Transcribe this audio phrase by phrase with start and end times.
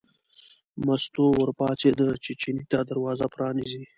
[0.85, 3.83] مستو ور پاڅېده چې چیني ته دروازه پرانیزي.